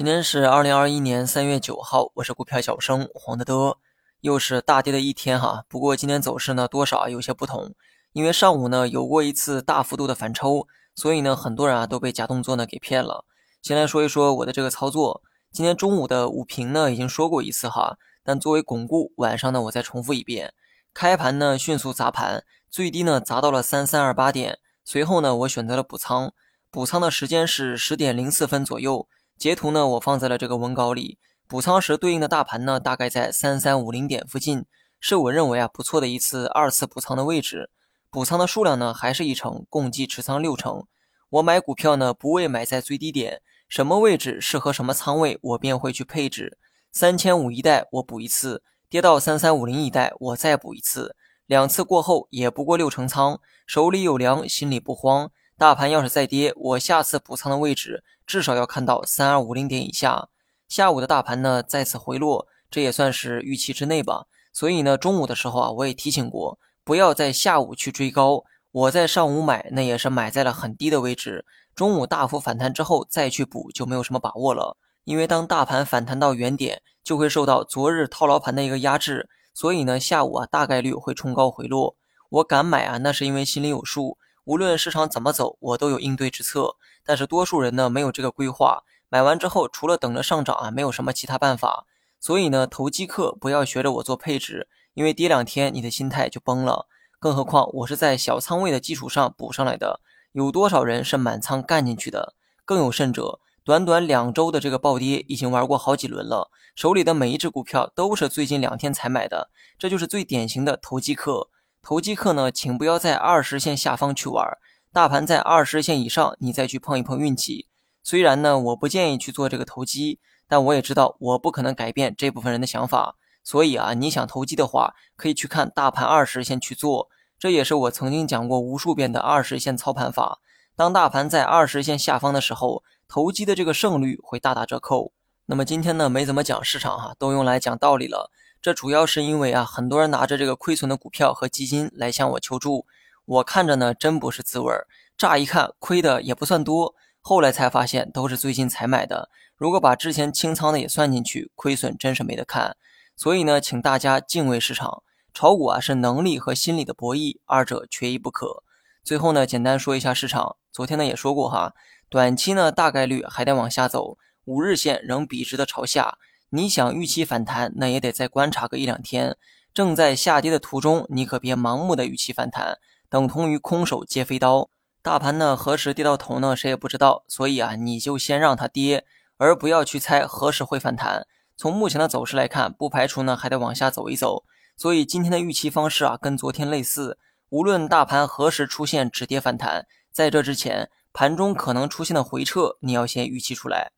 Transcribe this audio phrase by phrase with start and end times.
[0.00, 3.76] 今天是二零二一年三月九号，我是股票小生黄德德，
[4.22, 5.66] 又是大跌的一天哈。
[5.68, 7.74] 不过今天走势呢，多少有些不同，
[8.14, 13.26] 因为上午呢有过一次大幅度的反抽，所以呢很多人啊都被假动作呢给骗了。
[13.60, 15.22] 先来说一说我的这个操作，
[15.52, 20.54] 今天中午的午评呢已经说过一次哈，但作为巩固，晚上呢我再重复一遍。
[20.94, 26.32] 开盘呢迅速砸盘，最低呢砸到了三三二八点，随后呢我选择了补仓，
[26.70, 29.06] 补仓的时间是十点零四分左右。
[29.40, 31.16] 截图呢，我放在了这个文稿里。
[31.48, 34.66] 补仓时对应的大盘呢，大概在三三五零点附近，
[35.00, 37.70] 是我认为啊不错的一次二次补仓的位置。
[38.10, 40.84] 补仓的数量呢，还是一成，共计持仓六成。
[41.30, 46.58] 我买股票呢，不为买在最低点，什么位置适合什么仓位，我便会去配置。
[46.92, 55.30] 三千五一带我补一次，跌到三三五零一带我再补一次，两次过后也不过六成仓，手里有粮，心里不慌。
[55.60, 60.30] 大盘要是再跌，我下次补仓的位置至少要看到三二五零点以下。
[60.66, 64.24] 下午的大盘呢再次回落，这也算是预期之内吧。
[64.54, 68.42] 所以呢，中午的时候啊，我也提醒过，不要在下午去追高。
[68.72, 71.44] 我在上午买，那也是买在了很低的位置。
[71.74, 74.78] 中午大幅反弹之后再去补，就没有什么把握了。
[75.04, 79.28] 因为当大盘反弹到原点，就会受到昨日套牢盘的一个压制。
[79.52, 81.96] 所以呢，下午啊大概率会冲高回落。
[82.30, 84.16] 我敢买啊，那是因为心里有数。
[84.50, 86.74] 无论市场怎么走，我都有应对之策。
[87.04, 91.86] 但是多数人呢没有这个规划，买完之后除了等着上涨啊，没有什么其他办法。
[92.18, 96.88] 所以呢，投机客不要学着我做配置，因为跌两天你的心态就崩了。
[97.20, 100.00] 更何况我是在小仓位的基础上补上来的，
[100.32, 102.34] 有多少人是满仓干进去的？
[102.64, 111.50] 更有甚者，短短两周的这个暴跌已经玩过好几轮了，手里的每一只股票都是最近两天才买的，这就是最典型的投机客。
[111.82, 114.46] 投机客呢，请不要在二十线下方去玩，
[114.92, 117.68] 大盘在二十线以上，你再去碰一碰运气。
[118.02, 123.16] 虽然呢，我不建议去做这个投机，但我也知道我不可能改变这部分人的想法。
[123.42, 130.38] 所以啊，你想投机的话，可以去看大盘二十线去做，这也是我曾经讲过无数遍的二十线操盘法。
[130.76, 135.12] 当大盘在二十线下方的时候，投机的这个胜率会大打折扣。
[135.46, 138.30] 那么今天呢，没怎么讲市场哈，都用来讲道理了。
[138.62, 142.84] 这主要是因为啊，很多人拿着这个亏损的股票和基金来向我求助，
[143.24, 144.86] 我看着呢真不是滋味儿。
[145.16, 149.30] 乍一看亏的也不算多，后来才发现都是最近才买的。
[149.56, 152.76] 如果把之前清仓的也算进去，亏损真是没得看。
[153.16, 158.62] 所以呢，请大家敬畏市场，炒股啊是能力和心理的博弈，二者缺一不可。
[159.02, 161.72] 最后呢，简单说一下市场，昨天呢也说过哈，
[162.10, 166.18] 短期呢大概率还得往下走，五日线仍笔直的朝下。
[166.52, 169.36] 你想预期反弹，那也得再观察个一两天。
[169.72, 172.78] 正在下跌的途中，你可别盲目的预期反弹，
[173.08, 174.68] 等同于空手接飞刀。
[175.00, 176.56] 大盘呢何时跌到头呢？
[176.56, 177.22] 谁也不知道。
[177.28, 179.06] 所以啊，你就先让它跌，
[179.36, 181.26] 而不要去猜何时会反弹。
[181.56, 184.42] 从目前的走势来看，不排除呢还得往下走一走。
[184.76, 187.16] 所以今天的预期方式啊，跟昨天类似。
[187.50, 193.92] 无论大盘何时出现止跌反弹，在这之前，盘中可能出现的回撤，你要先预期出来。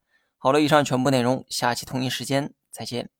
[0.44, 3.10] 好了，以上全部内容，下期同一时间再见。